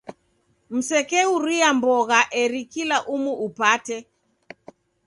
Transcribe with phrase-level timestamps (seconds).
[0.73, 3.97] Msekeuruya mbogha eri kula umu upate.